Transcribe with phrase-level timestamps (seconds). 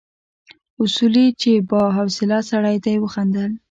[0.81, 3.51] اصولي چې با حوصله سړی دی وخندل.